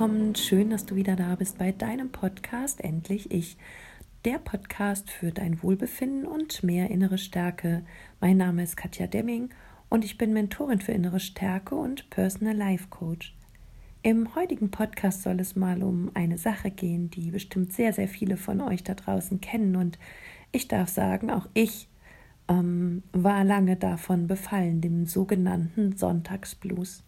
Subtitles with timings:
[0.00, 0.34] willkommen.
[0.34, 3.58] Schön, dass du wieder da bist bei deinem Podcast Endlich Ich.
[4.24, 7.84] Der Podcast für dein Wohlbefinden und mehr innere Stärke.
[8.18, 9.50] Mein Name ist Katja Demming
[9.90, 13.36] und ich bin Mentorin für innere Stärke und Personal Life Coach.
[14.02, 18.38] Im heutigen Podcast soll es mal um eine Sache gehen, die bestimmt sehr, sehr viele
[18.38, 19.76] von euch da draußen kennen.
[19.76, 19.98] Und
[20.50, 21.88] ich darf sagen, auch ich
[22.48, 27.04] ähm, war lange davon befallen, dem sogenannten Sonntagsblues.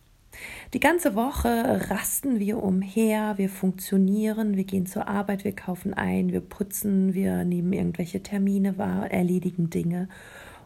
[0.73, 6.33] Die ganze Woche rasten wir umher, wir funktionieren, wir gehen zur Arbeit, wir kaufen ein,
[6.33, 10.09] wir putzen, wir nehmen irgendwelche Termine wahr, erledigen Dinge.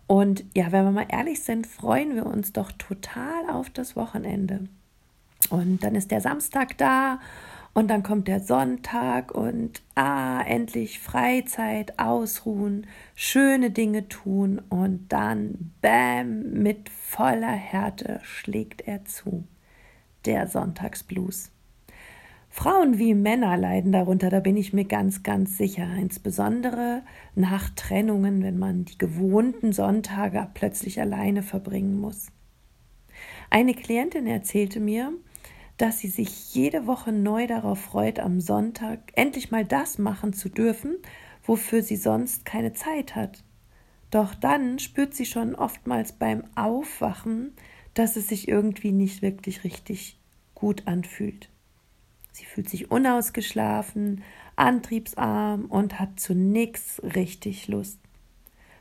[0.07, 4.69] Und ja, wenn wir mal ehrlich sind, freuen wir uns doch total auf das Wochenende.
[5.51, 7.19] Und dann ist der Samstag da
[7.75, 15.73] und dann kommt der Sonntag und ah, endlich Freizeit, ausruhen, schöne Dinge tun und dann,
[15.83, 19.45] bam, mit voller Härte schlägt er zu
[20.27, 21.51] der Sonntagsblues.
[22.49, 25.87] Frauen wie Männer leiden darunter, da bin ich mir ganz, ganz sicher.
[25.97, 27.03] Insbesondere
[27.35, 32.29] nach Trennungen, wenn man die gewohnten Sonntage plötzlich alleine verbringen muss.
[33.51, 35.13] Eine Klientin erzählte mir,
[35.77, 40.49] dass sie sich jede Woche neu darauf freut, am Sonntag endlich mal das machen zu
[40.49, 40.97] dürfen,
[41.45, 43.45] wofür sie sonst keine Zeit hat.
[44.11, 47.53] Doch dann spürt sie schon oftmals beim Aufwachen,
[47.97, 50.19] dass es sich irgendwie nicht wirklich richtig
[50.55, 51.49] gut anfühlt.
[52.31, 54.23] Sie fühlt sich unausgeschlafen,
[54.55, 57.99] antriebsarm und hat zu nichts richtig Lust.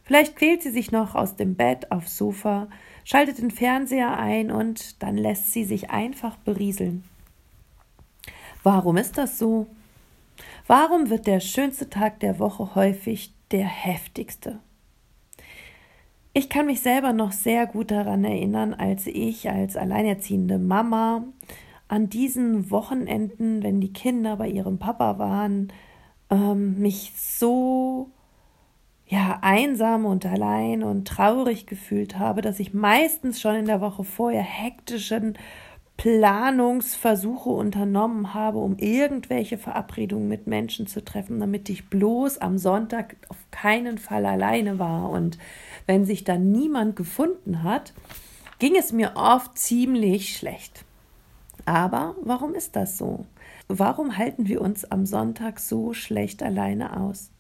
[0.04, 2.68] Vielleicht quält sie sich noch aus dem Bett aufs Sofa,
[3.06, 7.06] schaltet den Fernseher ein und dann lässt sie sich einfach berieseln.
[8.64, 9.68] Warum ist das so?
[10.68, 14.60] Warum wird der schönste Tag der Woche häufig der heftigste?
[16.38, 21.24] Ich kann mich selber noch sehr gut daran erinnern, als ich als alleinerziehende Mama
[21.88, 25.72] an diesen Wochenenden, wenn die Kinder bei ihrem Papa waren,
[26.30, 28.10] ähm, mich so
[29.08, 34.04] ja einsam und allein und traurig gefühlt habe, dass ich meistens schon in der Woche
[34.04, 35.38] vorher hektischen
[35.98, 43.16] Planungsversuche unternommen habe, um irgendwelche Verabredungen mit Menschen zu treffen, damit ich bloß am Sonntag
[43.30, 45.10] auf keinen Fall alleine war.
[45.10, 45.38] Und
[45.86, 47.94] wenn sich dann niemand gefunden hat,
[48.60, 50.86] ging es mir oft ziemlich schlecht.
[51.66, 53.26] Aber warum ist das so?
[53.68, 57.32] Warum halten wir uns am Sonntag so schlecht alleine aus?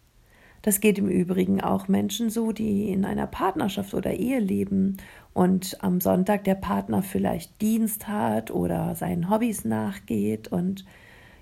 [0.66, 4.98] Das geht im Übrigen auch Menschen so, die in einer Partnerschaft oder Ehe leben
[5.31, 10.84] und am Sonntag der Partner vielleicht Dienst hat oder seinen Hobbys nachgeht und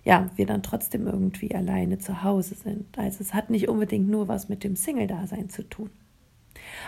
[0.03, 2.99] ja, wir dann trotzdem irgendwie alleine zu Hause sind.
[2.99, 5.89] Also es hat nicht unbedingt nur was mit dem Single-Dasein zu tun.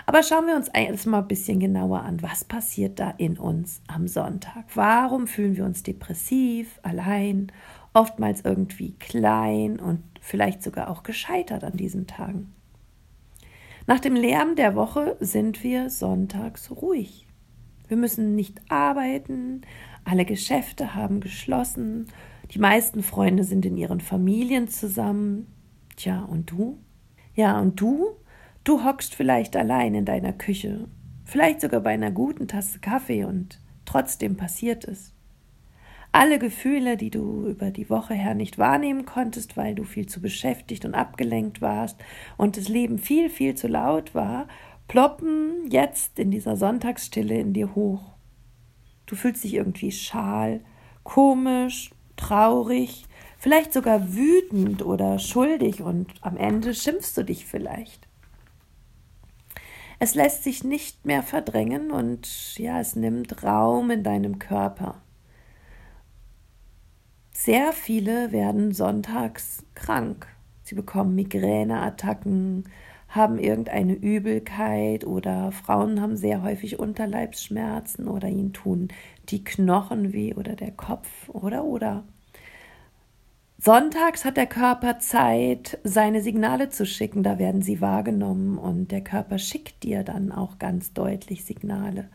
[0.06, 3.82] Aber schauen wir uns jetzt mal ein bisschen genauer an, was passiert da in uns
[3.88, 4.66] am Sonntag?
[4.74, 7.50] Warum fühlen wir uns depressiv, allein,
[7.96, 12.54] oftmals irgendwie klein und vielleicht sogar auch gescheitert an diesen Tagen.
[13.88, 17.28] Nach dem Lärm der Woche sind wir sonntags ruhig.
[17.88, 19.62] Wir müssen nicht arbeiten,
[20.04, 22.08] alle Geschäfte haben geschlossen,
[22.52, 25.48] die meisten Freunde sind in ihren Familien zusammen.
[25.96, 26.80] Tja, und du?
[27.34, 28.08] Ja, und du?
[28.64, 30.88] Du hockst vielleicht allein in deiner Küche,
[31.24, 35.15] vielleicht sogar bei einer guten Tasse Kaffee und trotzdem passiert es
[36.16, 40.22] alle Gefühle, die du über die Woche her nicht wahrnehmen konntest, weil du viel zu
[40.22, 41.98] beschäftigt und abgelenkt warst
[42.38, 44.48] und das Leben viel, viel zu laut war,
[44.88, 48.14] ploppen jetzt in dieser Sonntagsstille in dir hoch.
[49.08, 50.62] Du fühlst dich irgendwie schal,
[51.04, 53.04] komisch, traurig,
[53.38, 58.08] vielleicht sogar wütend oder schuldig und am Ende schimpfst du dich vielleicht.
[60.00, 65.02] Es lässt sich nicht mehr verdrängen und ja, es nimmt Raum in deinem Körper.
[67.38, 70.26] Sehr viele werden sonntags krank.
[70.64, 72.64] Sie bekommen Migräneattacken,
[73.10, 78.88] haben irgendeine Übelkeit oder Frauen haben sehr häufig Unterleibsschmerzen oder ihnen tun
[79.28, 82.06] die Knochen weh oder der Kopf oder oder.
[83.58, 89.04] Sonntags hat der Körper Zeit, seine Signale zu schicken, da werden sie wahrgenommen und der
[89.04, 92.08] Körper schickt dir dann auch ganz deutlich Signale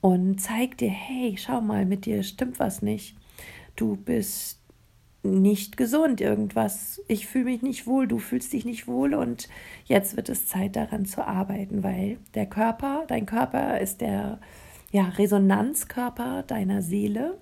[0.00, 3.16] und zeigt dir, hey, schau mal, mit dir stimmt was nicht
[3.76, 4.60] du bist
[5.22, 9.48] nicht gesund, irgendwas, ich fühle mich nicht wohl, du fühlst dich nicht wohl und
[9.84, 14.38] jetzt wird es Zeit daran zu arbeiten, weil der Körper, dein Körper ist der
[14.92, 17.38] ja, Resonanzkörper deiner Seele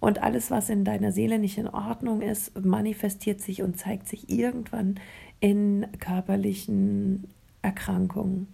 [0.00, 4.30] und alles, was in deiner Seele nicht in Ordnung ist, manifestiert sich und zeigt sich
[4.30, 4.98] irgendwann
[5.38, 7.28] in körperlichen
[7.62, 8.48] Erkrankungen.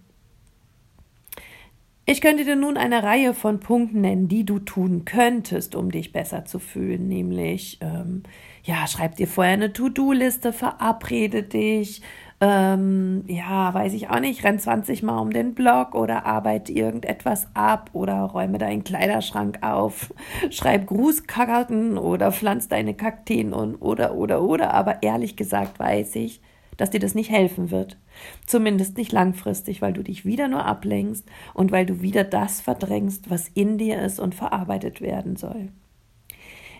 [2.09, 6.13] Ich könnte dir nun eine Reihe von Punkten nennen, die du tun könntest, um dich
[6.13, 7.09] besser zu fühlen.
[7.09, 8.23] Nämlich, ähm,
[8.63, 12.01] ja, schreib dir vorher eine To-Do-Liste, verabrede dich,
[12.39, 17.49] ähm, ja, weiß ich auch nicht, renn 20 Mal um den Block oder arbeite irgendetwas
[17.53, 20.13] ab oder räume deinen Kleiderschrank auf,
[20.49, 24.73] schreib Grußkarten oder pflanz deine Kakteen und oder, oder, oder.
[24.73, 26.39] Aber ehrlich gesagt weiß ich,
[26.77, 27.97] dass dir das nicht helfen wird.
[28.45, 33.29] Zumindest nicht langfristig, weil du dich wieder nur ablenkst und weil du wieder das verdrängst,
[33.29, 35.69] was in dir ist und verarbeitet werden soll.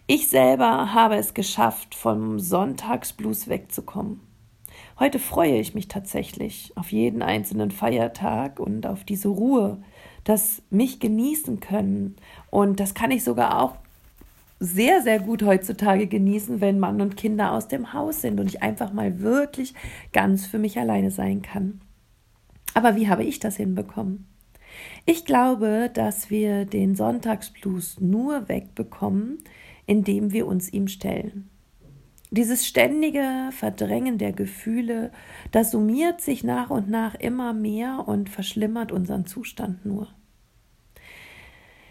[0.05, 4.21] Ich selber habe es geschafft, vom Sonntagsblues wegzukommen.
[4.99, 9.81] Heute freue ich mich tatsächlich auf jeden einzelnen Feiertag und auf diese Ruhe,
[10.23, 12.15] das mich genießen können.
[12.49, 13.75] Und das kann ich sogar auch
[14.59, 18.63] sehr, sehr gut heutzutage genießen, wenn Mann und Kinder aus dem Haus sind und ich
[18.63, 19.73] einfach mal wirklich
[20.13, 21.81] ganz für mich alleine sein kann.
[22.73, 24.27] Aber wie habe ich das hinbekommen?
[25.05, 29.39] Ich glaube, dass wir den Sonntagsblues nur wegbekommen,
[29.85, 31.49] indem wir uns ihm stellen.
[32.29, 35.11] Dieses ständige Verdrängen der Gefühle,
[35.51, 40.09] das summiert sich nach und nach immer mehr und verschlimmert unseren Zustand nur.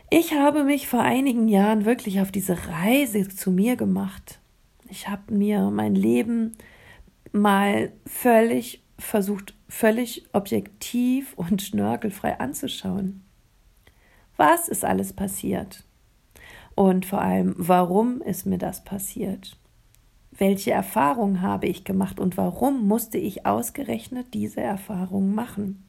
[0.08, 4.38] Ich habe mich vor einigen Jahren wirklich auf diese Reise zu mir gemacht.
[4.88, 6.52] Ich habe mir mein Leben
[7.32, 13.22] mal völlig versucht, völlig objektiv und schnörkelfrei anzuschauen.
[14.36, 15.82] Was ist alles passiert?
[16.76, 19.56] Und vor allem, warum ist mir das passiert?
[20.30, 25.85] Welche Erfahrungen habe ich gemacht und warum musste ich ausgerechnet diese Erfahrungen machen?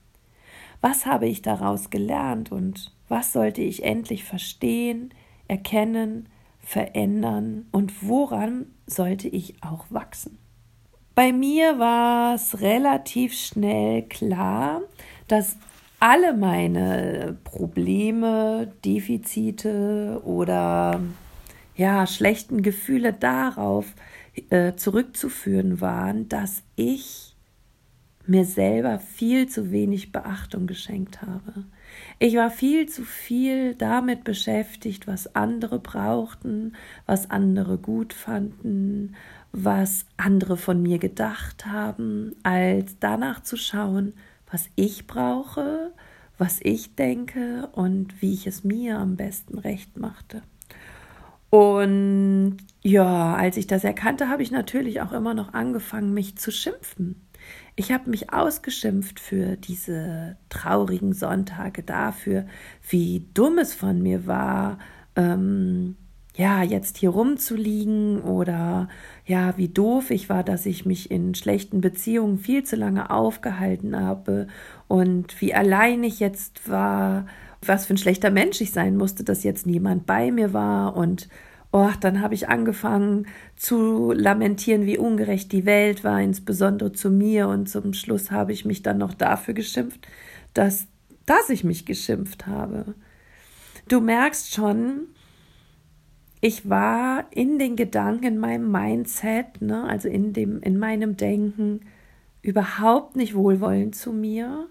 [0.81, 5.13] Was habe ich daraus gelernt und was sollte ich endlich verstehen,
[5.47, 6.29] erkennen,
[6.59, 10.37] verändern und woran sollte ich auch wachsen?
[11.15, 14.81] Bei mir war es relativ schnell klar,
[15.27, 15.57] dass
[15.99, 20.99] alle meine Probleme, Defizite oder
[21.75, 23.95] ja, schlechten Gefühle darauf
[24.49, 27.26] äh, zurückzuführen waren, dass ich
[28.29, 31.65] mir selber viel zu wenig Beachtung geschenkt habe.
[32.19, 36.73] Ich war viel zu viel damit beschäftigt, was andere brauchten,
[37.05, 39.15] was andere gut fanden,
[39.51, 44.13] was andere von mir gedacht haben, als danach zu schauen,
[44.51, 45.91] was ich brauche,
[46.37, 50.41] was ich denke und wie ich es mir am besten recht machte.
[51.49, 56.51] Und ja, als ich das erkannte, habe ich natürlich auch immer noch angefangen, mich zu
[56.51, 57.26] schimpfen.
[57.79, 62.47] Ich habe mich ausgeschimpft für diese traurigen Sonntage, dafür,
[62.89, 64.79] wie dumm es von mir war,
[65.15, 65.95] ähm,
[66.35, 68.89] ja, jetzt hier rumzuliegen oder
[69.27, 73.95] ja, wie doof ich war, dass ich mich in schlechten Beziehungen viel zu lange aufgehalten
[73.95, 74.47] habe
[74.87, 77.27] und wie allein ich jetzt war,
[77.63, 81.29] was für ein schlechter Mensch ich sein musste, dass jetzt niemand bei mir war und
[81.71, 87.47] Och, dann habe ich angefangen zu lamentieren, wie ungerecht die Welt war, insbesondere zu mir.
[87.47, 90.07] Und zum Schluss habe ich mich dann noch dafür geschimpft,
[90.53, 90.87] dass,
[91.25, 92.95] dass ich mich geschimpft habe.
[93.89, 95.07] Du merkst schon,
[96.39, 101.81] ich war in den Gedanken, in meinem Mindset, ne, also in, dem, in meinem Denken,
[102.41, 104.69] überhaupt nicht wohlwollend zu mir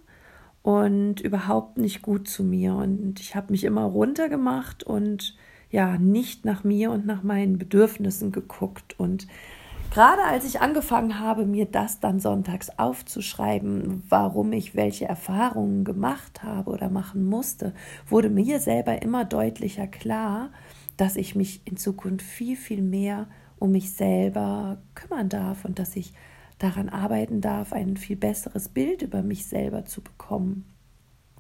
[0.63, 2.75] und überhaupt nicht gut zu mir.
[2.75, 5.37] Und ich habe mich immer runtergemacht und
[5.71, 8.99] ja nicht nach mir und nach meinen Bedürfnissen geguckt.
[8.99, 9.27] Und
[9.91, 16.43] gerade als ich angefangen habe, mir das dann sonntags aufzuschreiben, warum ich welche Erfahrungen gemacht
[16.43, 17.75] habe oder machen musste,
[18.09, 20.51] wurde mir selber immer deutlicher klar,
[20.97, 25.97] dass ich mich in Zukunft viel, viel mehr um mich selber kümmern darf und dass
[25.97, 26.13] ich
[26.59, 30.65] daran arbeiten darf, ein viel besseres Bild über mich selber zu bekommen.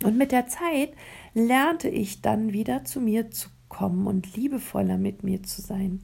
[0.02, 0.90] Und mit der Zeit
[1.32, 6.02] lernte ich dann wieder zu mir zu kommen und liebevoller mit mir zu sein.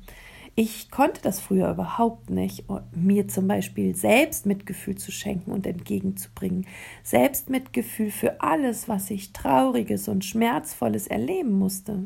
[0.54, 2.64] Ich konnte das früher überhaupt nicht,
[2.94, 6.66] mir zum Beispiel Selbstmitgefühl zu schenken und entgegenzubringen.
[7.02, 12.04] Selbstmitgefühl für alles, was ich Trauriges und Schmerzvolles erleben musste.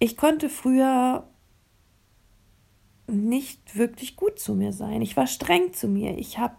[0.00, 1.28] Ich konnte früher
[3.06, 5.02] nicht wirklich gut zu mir sein.
[5.02, 6.18] Ich war streng zu mir.
[6.18, 6.56] Ich habe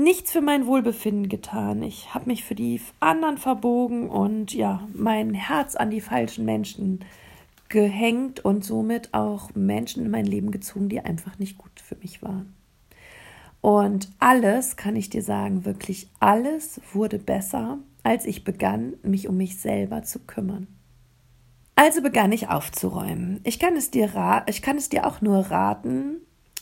[0.00, 1.82] nichts für mein Wohlbefinden getan.
[1.82, 7.04] Ich habe mich für die anderen verbogen und ja, mein Herz an die falschen Menschen
[7.68, 12.22] gehängt und somit auch Menschen in mein Leben gezogen, die einfach nicht gut für mich
[12.22, 12.54] waren.
[13.60, 19.36] Und alles, kann ich dir sagen, wirklich alles wurde besser, als ich begann, mich um
[19.36, 20.66] mich selber zu kümmern.
[21.76, 23.40] Also begann ich aufzuräumen.
[23.44, 26.16] Ich kann es dir, ich kann es dir auch nur raten,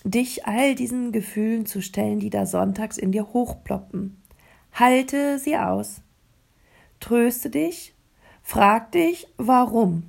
[0.05, 4.23] dich all diesen Gefühlen zu stellen, die da sonntags in dir hochploppen.
[4.73, 6.03] Halte sie aus.
[7.01, 7.95] tröste dich,
[8.43, 10.05] frag dich, warum.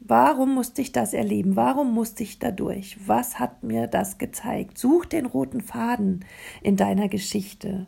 [0.00, 1.54] Warum musste ich das erleben?
[1.54, 2.96] Warum musste ich dadurch?
[3.06, 4.76] Was hat mir das gezeigt?
[4.76, 6.24] Such den roten Faden
[6.60, 7.86] in deiner Geschichte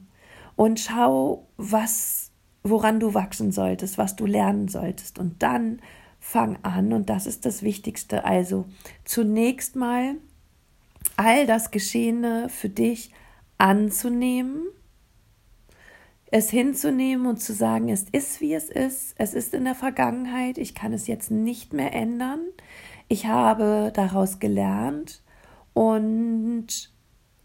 [0.55, 2.31] und schau, was,
[2.63, 5.19] woran du wachsen solltest, was du lernen solltest.
[5.19, 5.81] Und dann
[6.21, 8.25] fang an, und das ist das Wichtigste.
[8.25, 8.67] Also
[9.05, 10.15] zunächst mal
[11.17, 13.13] all das Geschehene für dich
[13.59, 14.65] anzunehmen,
[16.31, 20.59] es hinzunehmen und zu sagen, es ist wie es ist, es ist in der Vergangenheit,
[20.59, 22.41] ich kann es jetzt nicht mehr ändern,
[23.09, 25.23] ich habe daraus gelernt.
[25.75, 26.93] Und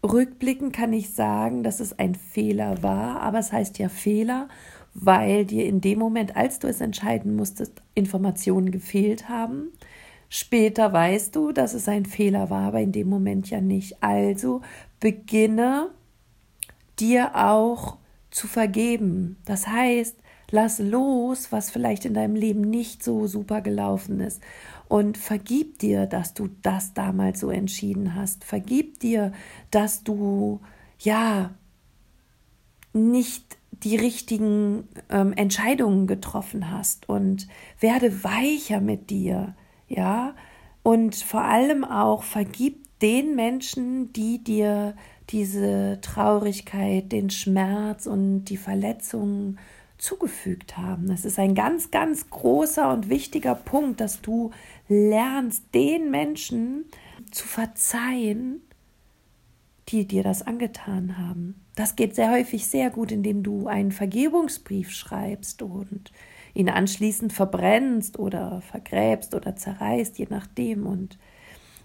[0.04, 4.48] rückblickend kann ich sagen, dass es ein Fehler war, aber es heißt ja Fehler,
[4.94, 9.72] weil dir in dem Moment, als du es entscheiden musstest, Informationen gefehlt haben.
[10.32, 14.00] Später weißt du, dass es ein Fehler war, aber in dem Moment ja nicht.
[14.00, 14.62] Also
[15.00, 15.90] beginne
[17.00, 17.96] dir auch
[18.30, 19.38] zu vergeben.
[19.44, 20.16] Das heißt,
[20.52, 24.40] lass los, was vielleicht in deinem Leben nicht so super gelaufen ist.
[24.88, 28.44] Und vergib dir, dass du das damals so entschieden hast.
[28.44, 29.32] Vergib dir,
[29.72, 30.60] dass du
[31.00, 31.50] ja
[32.92, 37.48] nicht die richtigen ähm, Entscheidungen getroffen hast und
[37.80, 39.56] werde weicher mit dir,
[39.90, 40.34] ja,
[40.82, 44.94] und vor allem auch vergib den Menschen, die dir
[45.30, 49.58] diese Traurigkeit, den Schmerz und die Verletzungen
[49.98, 51.08] zugefügt haben.
[51.08, 54.52] Das ist ein ganz, ganz großer und wichtiger Punkt, dass du
[54.88, 56.86] lernst, den Menschen
[57.30, 58.62] zu verzeihen,
[59.88, 61.60] die dir das angetan haben.
[61.74, 66.12] Das geht sehr häufig sehr gut, indem du einen Vergebungsbrief schreibst und
[66.54, 70.86] ihn anschließend verbrennst oder vergräbst oder zerreißt, je nachdem.
[70.86, 71.18] Und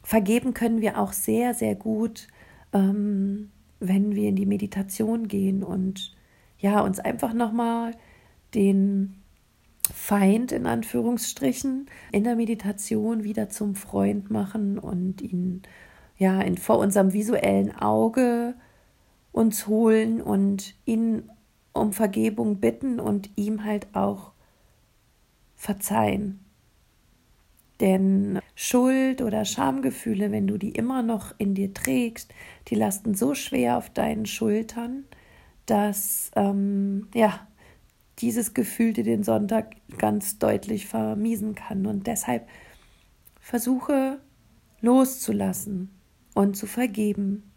[0.04, 2.28] vergeben können wir auch sehr, sehr gut,
[2.74, 6.16] ähm, wenn wir in die Meditation gehen und
[6.58, 7.92] ja, uns einfach nochmal
[8.54, 9.22] den
[9.94, 15.62] Feind in Anführungsstrichen in der Meditation wieder zum Freund machen und ihn
[16.18, 18.56] ja in, vor unserem visuellen Auge
[19.32, 21.30] uns holen und ihn
[21.74, 24.32] um Vergebung bitten und ihm halt auch
[25.56, 26.40] verzeihen.
[27.80, 32.34] Denn Schuld oder Schamgefühle, wenn du die immer noch in dir trägst,
[32.68, 35.04] die lasten so schwer auf deinen Schultern,
[35.66, 37.48] dass ähm, ja
[38.20, 41.86] dieses Gefühl dir den Sonntag ganz deutlich vermiesen kann.
[41.86, 42.48] Und deshalb
[43.42, 44.20] versuche
[44.82, 45.90] loszulassen
[46.34, 47.52] und zu vergeben.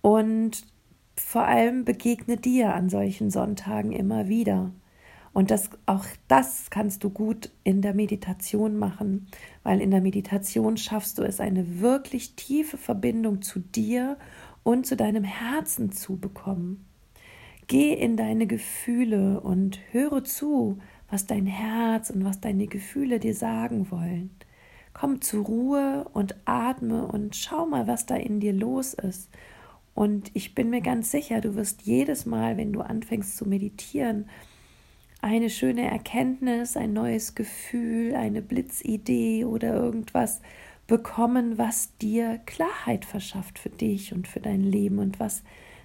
[0.00, 0.64] Und
[1.16, 4.72] vor allem begegne dir an solchen Sonntagen immer wieder.
[5.32, 9.28] Und das, auch das kannst du gut in der Meditation machen,
[9.62, 14.16] weil in der Meditation schaffst du es, eine wirklich tiefe Verbindung zu dir
[14.64, 16.84] und zu deinem Herzen zu bekommen.
[17.68, 23.34] Geh in deine Gefühle und höre zu, was dein Herz und was deine Gefühle dir
[23.34, 24.30] sagen wollen.
[24.92, 29.30] Komm zur Ruhe und atme und schau mal, was da in dir los ist.
[29.94, 34.28] Und ich bin mir ganz sicher, du wirst jedes Mal, wenn du anfängst zu meditieren,
[35.22, 40.40] eine schöne Erkenntnis, ein neues Gefühl, eine Blitzidee oder irgendwas
[40.86, 45.42] bekommen, was dir Klarheit verschafft für dich und für dein Leben und was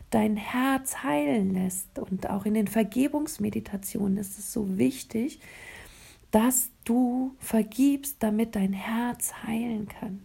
[0.10, 2.00] dein Herz heilen lässt.
[2.00, 5.40] Und auch in den Vergebungsmeditationen ist es so wichtig,
[6.32, 10.22] dass du vergibst, damit dein Herz heilen kann.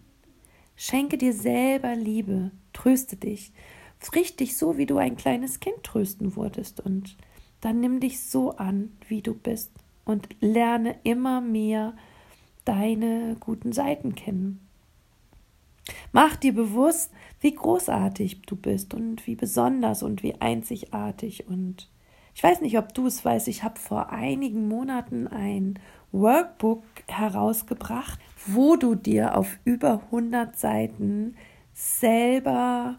[0.77, 3.53] Schenke dir selber Liebe, tröste dich,
[4.15, 7.17] richtig so, wie du ein kleines Kind trösten wurdest und
[7.61, 9.73] dann nimm dich so an, wie du bist
[10.05, 11.95] und lerne immer mehr
[12.65, 14.61] deine guten Seiten kennen.
[16.13, 21.49] Mach dir bewusst, wie großartig du bist und wie besonders und wie einzigartig.
[21.49, 21.89] Und
[22.35, 25.79] ich weiß nicht, ob du es weißt, ich habe vor einigen Monaten ein
[26.13, 31.37] Workbook herausgebracht, wo du dir auf über 100 Seiten
[31.73, 32.99] selber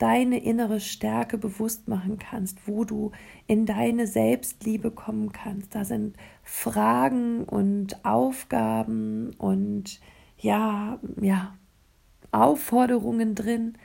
[0.00, 3.12] deine innere Stärke bewusst machen kannst, wo du
[3.46, 5.74] in deine Selbstliebe kommen kannst.
[5.74, 10.00] Da sind Fragen und Aufgaben und
[10.38, 11.54] ja, ja,
[12.32, 13.76] Aufforderungen drin,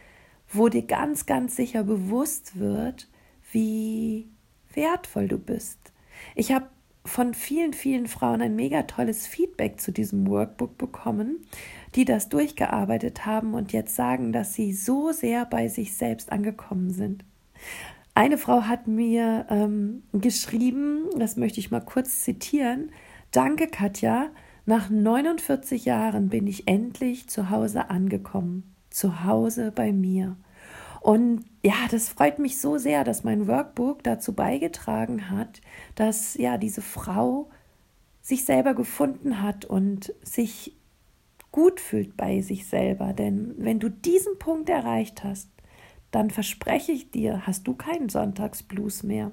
[0.47, 3.09] wo dir ganz, ganz sicher bewusst wird,
[3.51, 4.29] wie
[4.73, 5.79] wertvoll du bist.
[6.33, 6.69] Ich habe
[7.05, 11.45] von vielen, vielen Frauen ein mega tolles Feedback zu diesem Workbook bekommen,
[11.95, 16.89] die das durchgearbeitet haben und jetzt sagen, dass sie so sehr bei sich selbst angekommen
[16.89, 17.23] sind.
[18.15, 22.91] Eine Frau hat mir ähm, geschrieben, das möchte ich mal kurz zitieren.
[23.31, 24.29] Danke, Katja.
[24.65, 28.73] Nach 49 Jahren bin ich endlich zu Hause angekommen.
[28.89, 30.37] Zu Hause bei mir.
[31.05, 35.61] Und ja, das freut mich so sehr, dass mein Workbook dazu beigetragen hat,
[35.93, 37.47] dass ja diese Frau
[38.23, 40.75] sich selber gefunden hat und sich
[41.51, 43.13] gut fühlt bei sich selber.
[43.13, 45.47] Denn wenn du diesen Punkt erreicht hast,
[46.09, 49.29] dann verspreche ich dir, hast du keinen Sonntagsblues mehr.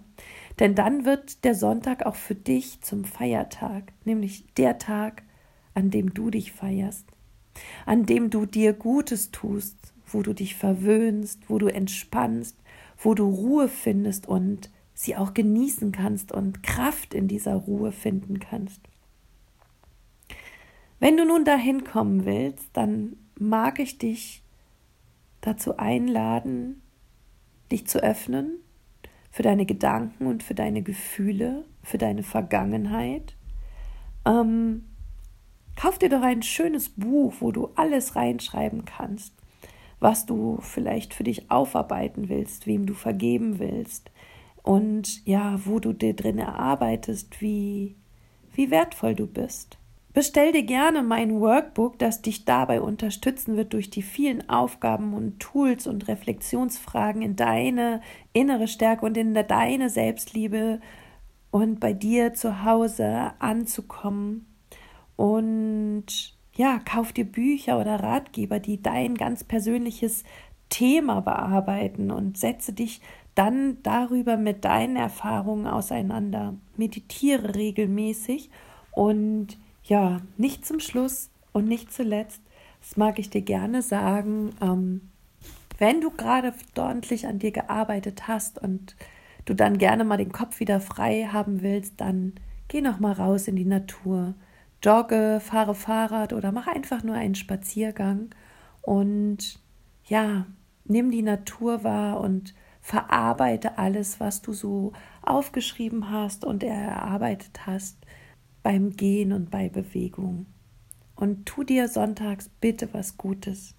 [0.59, 5.23] Denn dann wird der Sonntag auch für dich zum Feiertag, nämlich der Tag,
[5.73, 7.07] an dem du dich feierst,
[7.87, 12.57] an dem du dir Gutes tust, wo du dich verwöhnst, wo du entspannst,
[12.99, 18.38] wo du Ruhe findest und sie auch genießen kannst und Kraft in dieser Ruhe finden
[18.38, 18.81] kannst.
[21.00, 24.42] Wenn du nun dahin kommen willst, dann mag ich dich
[25.40, 26.81] dazu einladen,
[27.73, 28.59] dich zu öffnen
[29.31, 33.35] für deine Gedanken und für deine Gefühle, für deine Vergangenheit.
[34.25, 34.85] Ähm,
[35.75, 39.35] kauf dir doch ein schönes Buch, wo du alles reinschreiben kannst
[40.02, 44.11] was du vielleicht für dich aufarbeiten willst, wem du vergeben willst
[44.62, 47.97] und ja, wo du dir drin erarbeitest, wie,
[48.52, 49.78] wie wertvoll du bist.
[50.12, 55.40] Bestell dir gerne mein Workbook, das dich dabei unterstützen wird, durch die vielen Aufgaben und
[55.40, 58.02] Tools und Reflexionsfragen in deine
[58.35, 60.80] innere Stärke und in deine Selbstliebe
[61.50, 64.47] und bei dir zu Hause anzukommen
[65.16, 70.25] und ja, kauf dir Bücher oder Ratgeber, die dein ganz persönliches
[70.68, 73.00] Thema bearbeiten und setze dich
[73.35, 76.54] dann darüber mit deinen Erfahrungen auseinander.
[76.76, 78.50] Meditiere regelmäßig
[78.92, 82.42] und ja, nicht zum Schluss und nicht zuletzt,
[82.80, 85.09] das mag ich dir gerne sagen, ähm,
[85.78, 88.97] wenn du gerade ordentlich an dir gearbeitet hast und
[89.44, 92.35] du dann gerne mal den Kopf wieder frei haben willst, dann
[92.68, 94.35] geh noch mal raus in die Natur
[94.83, 98.31] jogge, fahre Fahrrad oder mach einfach nur einen Spaziergang
[98.83, 99.61] und
[100.05, 100.47] ja,
[100.85, 107.97] nimm die Natur wahr und verarbeite alles, was du so aufgeschrieben hast und erarbeitet hast
[108.62, 110.47] beim Gehen und bei Bewegung.
[111.14, 113.77] Und tu dir sonntags bitte was Gutes.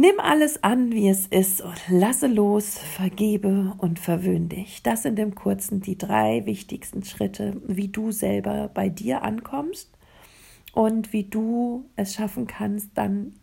[0.00, 4.82] Nimm alles an, wie es ist und lasse los, vergebe und verwöhn dich.
[4.82, 9.90] Das sind im Kurzen die drei wichtigsten Schritte, wie du selber bei dir ankommst
[10.72, 13.34] und wie du es schaffen kannst, dann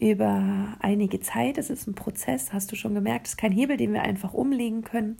[0.00, 3.76] über einige Zeit, es ist ein Prozess, hast du schon gemerkt, es ist kein Hebel,
[3.76, 5.16] den wir einfach umlegen können.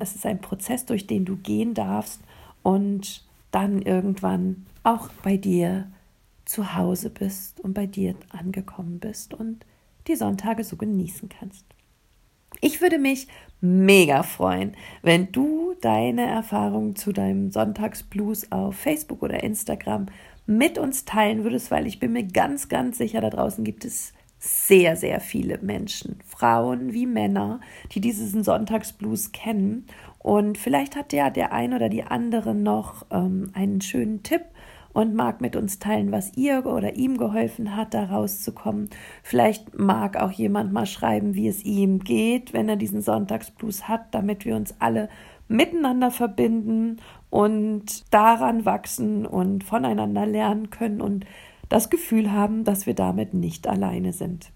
[0.00, 2.20] Es ist ein Prozess, durch den du gehen darfst
[2.64, 5.92] und dann irgendwann auch bei dir
[6.44, 9.64] zu Hause bist und bei dir angekommen bist und
[10.06, 11.64] die Sonntage so genießen kannst.
[12.60, 13.28] Ich würde mich
[13.60, 20.06] mega freuen, wenn du deine Erfahrungen zu deinem Sonntagsblues auf Facebook oder Instagram
[20.46, 24.12] mit uns teilen würdest, weil ich bin mir ganz, ganz sicher, da draußen gibt es
[24.38, 27.60] sehr, sehr viele Menschen, Frauen wie Männer,
[27.92, 29.86] die diesen Sonntagsblues kennen.
[30.18, 34.42] Und vielleicht hat ja der ein oder die andere noch ähm, einen schönen Tipp
[34.94, 38.88] und mag mit uns teilen, was ihr oder ihm geholfen hat, da rauszukommen.
[39.22, 44.14] Vielleicht mag auch jemand mal schreiben, wie es ihm geht, wenn er diesen Sonntagsblues hat,
[44.14, 45.10] damit wir uns alle
[45.48, 51.26] miteinander verbinden und daran wachsen und voneinander lernen können und
[51.68, 54.52] das Gefühl haben, dass wir damit nicht alleine sind.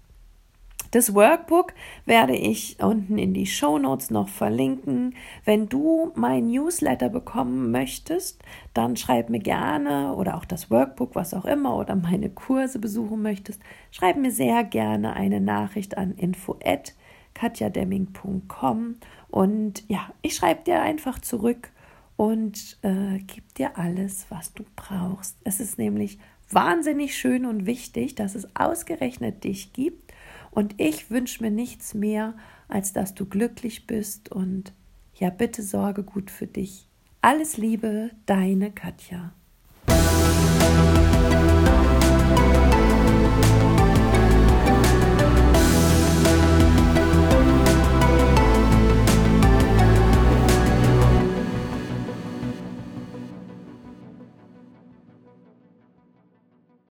[0.91, 1.73] Das Workbook
[2.05, 5.13] werde ich unten in die Show Notes noch verlinken.
[5.45, 8.41] Wenn du mein Newsletter bekommen möchtest,
[8.73, 13.21] dann schreib mir gerne oder auch das Workbook, was auch immer, oder meine Kurse besuchen
[13.21, 18.95] möchtest, schreib mir sehr gerne eine Nachricht an info@katjademming.com
[19.29, 21.69] und ja, ich schreibe dir einfach zurück
[22.17, 25.37] und äh, gebe dir alles, was du brauchst.
[25.43, 26.17] Es ist nämlich
[26.49, 30.08] wahnsinnig schön und wichtig, dass es ausgerechnet dich gibt
[30.51, 32.35] und ich wünsche mir nichts mehr,
[32.67, 34.73] als dass du glücklich bist und
[35.15, 36.87] ja, bitte sorge gut für dich.
[37.21, 39.33] Alles Liebe, deine Katja.